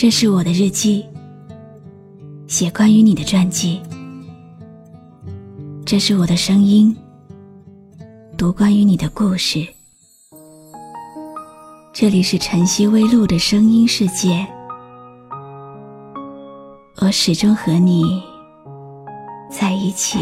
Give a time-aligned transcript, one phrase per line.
[0.00, 1.04] 这是我的日记，
[2.46, 3.82] 写关于你的传记。
[5.84, 6.96] 这是我的声音，
[8.34, 9.62] 读关于你的故事。
[11.92, 14.46] 这里是晨曦微露的声音世界，
[17.02, 18.22] 我始终和你
[19.50, 20.18] 在一起。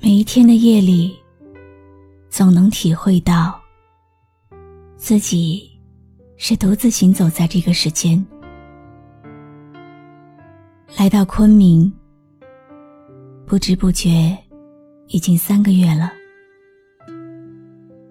[0.00, 1.14] 每一天的夜里，
[2.30, 3.60] 总能体会到
[4.98, 5.70] 自己
[6.36, 8.22] 是独自行走在这个世间。
[10.98, 11.90] 来到昆明，
[13.46, 14.36] 不知不觉
[15.06, 16.12] 已经三个月了。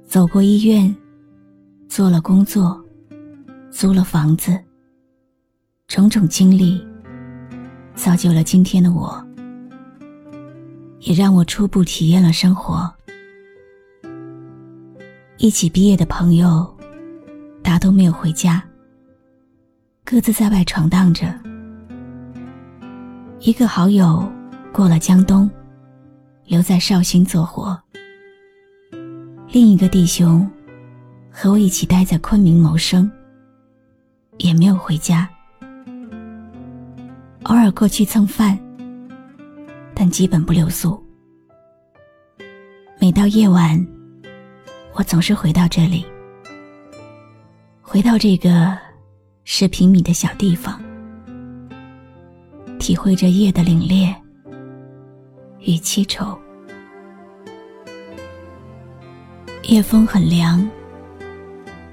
[0.06, 0.96] 走过医院，
[1.90, 2.82] 做了工作，
[3.70, 4.58] 租了房子，
[5.88, 6.82] 种种经历，
[7.96, 9.22] 造就了今天的我，
[11.02, 12.90] 也让我初步体验了生活。
[15.38, 16.77] 一起毕业的朋友，
[17.68, 18.64] 大都没有回家，
[20.06, 21.38] 各自在外闯荡着。
[23.42, 24.26] 一个好友
[24.72, 25.52] 过了江东，
[26.46, 27.78] 留在绍兴做活。
[29.52, 30.50] 另一个弟兄
[31.30, 33.12] 和我一起待在昆明谋生，
[34.38, 35.28] 也没有回家。
[37.44, 38.58] 偶尔过去蹭饭，
[39.94, 40.98] 但基本不留宿。
[42.98, 43.86] 每到夜晚，
[44.94, 46.06] 我总是回到这里，
[47.90, 48.78] 回到这个
[49.46, 50.78] 十平米的小地方，
[52.80, 54.14] 体会着夜的凛冽
[55.62, 56.38] 与凄愁。
[59.70, 60.70] 夜风很凉，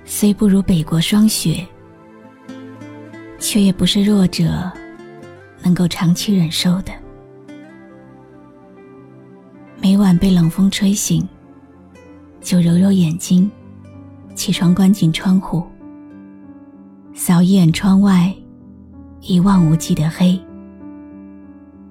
[0.05, 1.65] 虽不如北国霜雪，
[3.39, 4.69] 却也不是弱者
[5.63, 6.93] 能够长期忍受的。
[9.81, 11.25] 每晚被冷风吹醒，
[12.41, 13.49] 就揉揉眼睛，
[14.35, 15.65] 起床关紧窗户，
[17.17, 18.35] 扫一眼窗外
[19.21, 20.37] 一望无际的黑，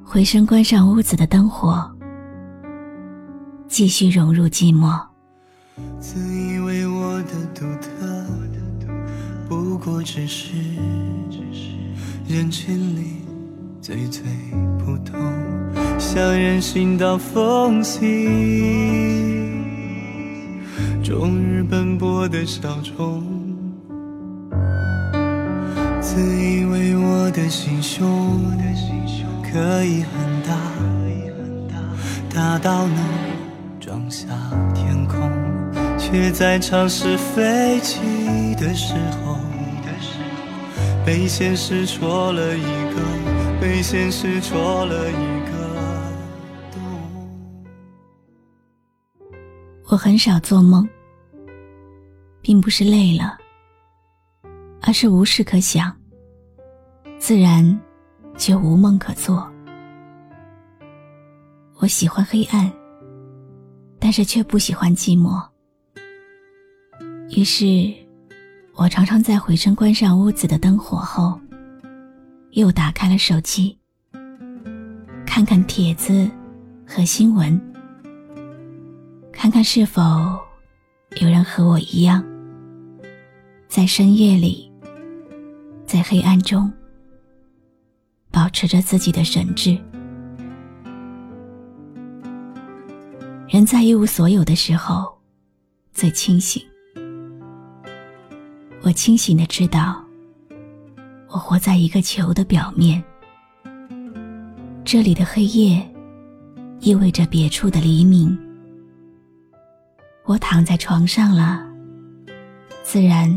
[0.03, 1.89] 回身关上屋子的灯火，
[3.69, 5.01] 继续融入寂寞。
[5.97, 8.25] 自以为我的独特，
[9.47, 10.57] 不过只是
[12.27, 13.21] 人群里
[13.79, 14.23] 最最
[14.77, 15.17] 普通，
[15.97, 18.27] 像人行道缝隙，
[21.01, 23.23] 终日奔波的小虫。
[26.13, 28.39] 自以为我的心胸
[29.41, 30.53] 可以很大，
[32.31, 33.03] 大到能
[33.79, 34.27] 装下
[34.75, 35.19] 天空。
[35.97, 37.99] 却在尝试飞起
[38.57, 38.93] 的时
[39.25, 39.39] 候，
[41.03, 43.01] 被现实戳了一个，
[43.59, 45.51] 被现实戳了一个
[46.71, 46.79] 洞。
[49.87, 50.87] 我很少做梦，
[52.39, 53.35] 并不是累了，
[54.83, 55.91] 而是无事可想，
[57.25, 57.79] 自然
[58.35, 59.49] 就无梦可做。
[61.77, 62.69] 我喜欢黑暗，
[63.97, 65.41] 但是却不喜欢寂寞。
[67.29, 67.93] 于是，
[68.75, 71.39] 我常常在回身关上屋子的灯火后，
[72.51, 73.79] 又打开了手机，
[75.25, 76.29] 看看帖子
[76.85, 77.57] 和新闻，
[79.31, 80.01] 看看是否
[81.21, 82.21] 有人和我一样，
[83.69, 84.69] 在深夜里，
[85.85, 86.69] 在黑暗中，
[88.33, 89.77] 保持着自己的神智。
[93.47, 95.15] 人在一无所有的时候，
[95.91, 96.59] 最清醒。
[98.81, 100.03] 我清醒的知道，
[101.27, 103.01] 我活在一个球的表面，
[104.83, 105.87] 这里的黑夜
[106.79, 108.35] 意味着别处的黎明。
[110.25, 111.63] 我躺在床上了，
[112.81, 113.29] 自然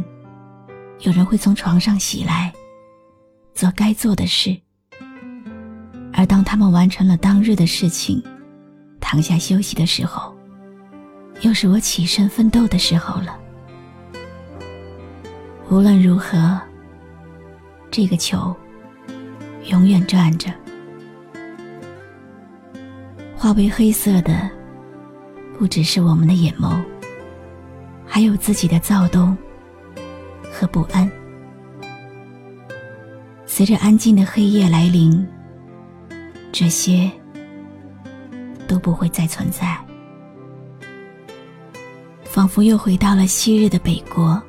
[1.01, 2.51] 有人会从床上袭来，
[3.53, 4.59] 做该做的事。
[6.17, 8.23] 而当他们完成了当日的事情，
[9.01, 10.35] 躺下休息的时候，
[11.43, 13.39] 又是我起身奋斗的时候了。
[15.69, 16.59] 无论如何，
[17.91, 18.57] 这个球
[19.67, 20.51] 永远转着。
[23.37, 24.51] 化为黑色的，
[25.59, 26.83] 不只是我们的眼眸，
[28.07, 29.37] 还有自己的躁动
[30.51, 31.09] 和不安。
[33.45, 35.27] 随着安静的黑夜来临，
[36.59, 37.13] 这些
[38.67, 39.79] 都不会再存在，
[42.25, 44.43] 仿佛又回到了昔日的北国。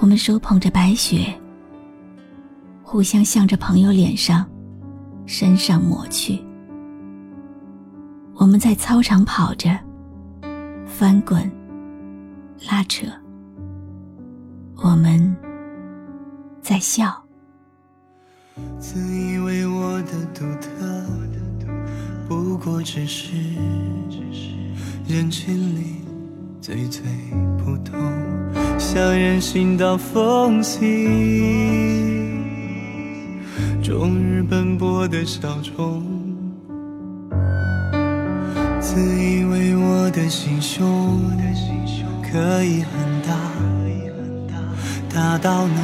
[0.00, 1.34] 我们手捧着白雪，
[2.82, 4.46] 互相向着朋友脸上、
[5.24, 6.38] 身上抹去。
[8.34, 9.70] 我们在操场跑着，
[10.84, 11.50] 翻滚、
[12.70, 13.06] 拉扯，
[14.76, 15.34] 我们
[16.60, 17.19] 在笑。
[18.78, 20.68] 自以为我的独特，
[22.28, 23.32] 不过只是
[25.06, 25.96] 人群里
[26.60, 27.02] 最最
[27.58, 27.98] 普通，
[28.78, 31.08] 像人行道缝隙，
[33.82, 36.02] 终日奔波的小虫。
[38.80, 41.20] 自以为我的心胸
[42.22, 43.30] 可以很大，
[45.12, 45.76] 大到能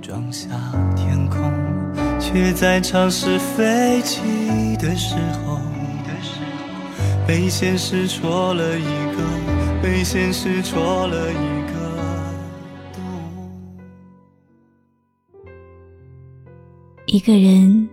[0.00, 0.48] 装下
[0.94, 1.71] 天空。
[2.32, 4.22] 却在尝试飞起
[4.78, 5.14] 的时
[5.44, 5.60] 候，
[7.26, 8.84] 被现实戳了一
[9.14, 11.36] 个，被现实戳了一
[11.70, 11.74] 个
[12.94, 13.02] 洞。
[17.04, 17.86] 一个人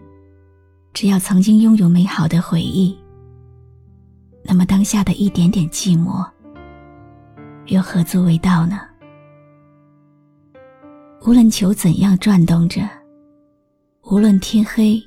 [0.94, 2.98] 只要曾经拥有美好的回忆，
[4.42, 6.26] 那么当下的一点点寂寞，
[7.66, 8.80] 又何足为道呢？
[11.26, 12.99] 无论球怎样转动着。
[14.12, 15.00] 无论天黑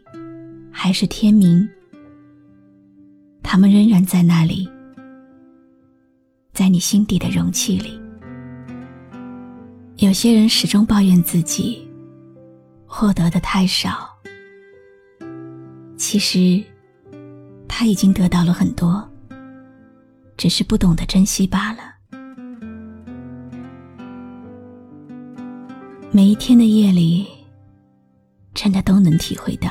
[0.71, 1.69] 还是天明，
[3.43, 4.71] 他们仍然在那里，
[6.53, 8.01] 在你心底的容器里。
[9.97, 11.85] 有些人始终抱怨自己
[12.87, 14.09] 获得的太少，
[15.97, 16.63] 其实
[17.67, 19.05] 他已经得到了很多，
[20.37, 21.81] 只是不懂得珍惜罢了。
[26.13, 27.42] 每一天的夜里。
[28.62, 29.69] 真的都能体会到，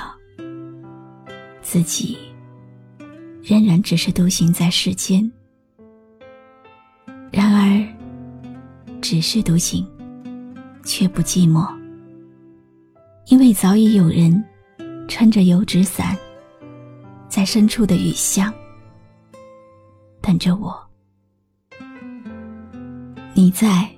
[1.61, 2.17] 自己
[3.41, 5.31] 仍然只是独行在世间。
[7.31, 7.88] 然而，
[9.01, 9.88] 只是独行，
[10.83, 11.73] 却不寂寞，
[13.27, 14.43] 因为早已有人
[15.07, 16.17] 撑着油纸伞，
[17.29, 18.53] 在深处的雨巷
[20.21, 20.77] 等着我。
[23.33, 23.89] 你在，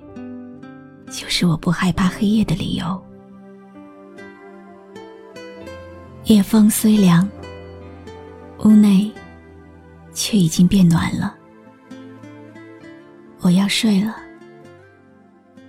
[1.10, 3.04] 就是我不害怕黑夜的理由。
[6.26, 7.28] 夜风虽凉，
[8.60, 9.12] 屋内
[10.14, 11.34] 却已经变暖了。
[13.40, 14.16] 我要睡了，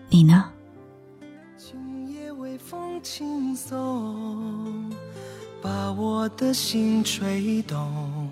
[0.09, 0.45] 你呢？
[1.57, 4.89] 今夜微风轻送，
[5.61, 8.29] 把我的心吹动。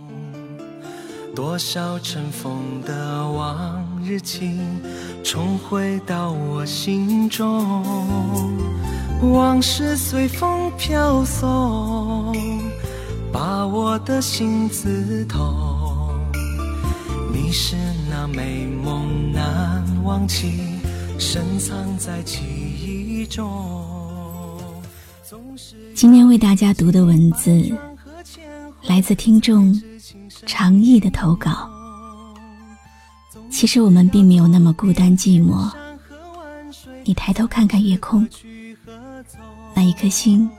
[1.35, 4.61] 多少尘封的往日情，
[5.25, 7.83] 重回到我心中。
[9.31, 12.35] 往事随风飘送，
[13.31, 15.39] 把我的心刺痛。
[17.31, 17.75] 你是
[18.09, 20.61] 那美梦难忘记，
[21.17, 23.47] 深藏在记忆中。
[25.95, 27.71] 今天为大家读的文字，
[28.87, 29.81] 来自听众
[30.45, 31.69] 长意的投稿。
[33.49, 35.71] 其实我们并没有那么孤单寂寞。
[37.05, 38.27] 你抬头看看夜空。
[39.75, 40.49] 那一颗心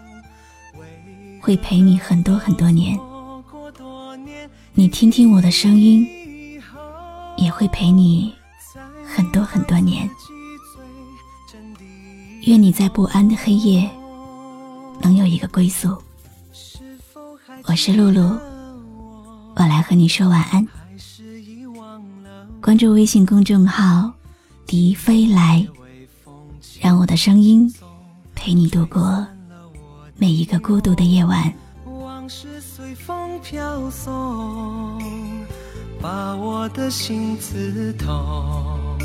[1.41, 2.99] 会陪你很多很多年，
[4.73, 6.07] 你听听我的声音，
[7.37, 8.33] 也会陪你
[9.07, 10.09] 很多很多年。
[12.47, 13.89] 愿你在不安的黑夜
[15.01, 15.97] 能有一个归宿。
[17.67, 18.39] 我是露露，
[19.57, 20.67] 我来和你说晚安。
[22.61, 24.13] 关注微信公众号
[24.67, 25.67] “笛飞来”，
[26.81, 27.73] 让我的声音。
[28.35, 29.27] 陪你度过
[30.17, 31.53] 每一个孤独的夜晚。
[32.01, 34.99] 往事随风飘送
[36.01, 38.99] 把我的心刺痛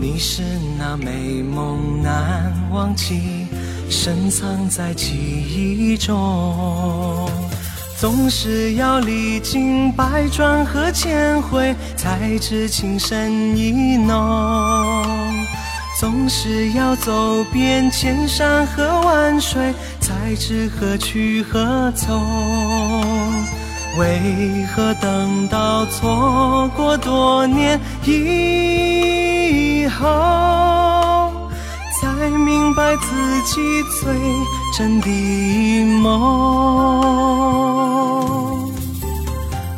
[0.00, 0.42] 你是
[0.78, 3.46] 那美梦难忘记
[3.88, 7.28] 深藏在记忆中
[7.96, 15.46] 总是要历经百转和千回才知情深意浓。
[15.98, 22.22] 总是要走遍千山和万水，才知何去何从。
[23.98, 31.48] 为何等到错过多年以后，
[31.98, 34.12] 才明白自己最
[34.76, 35.08] 真的
[36.02, 36.12] 梦？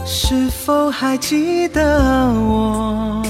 [0.04, 3.22] 是否还记得我？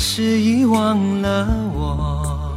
[0.00, 2.56] 是遗忘了我，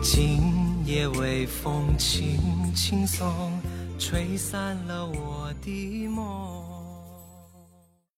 [0.00, 0.40] 今
[0.84, 2.38] 夜微风轻
[2.72, 3.52] 轻送，
[3.98, 6.57] 吹散了我的梦。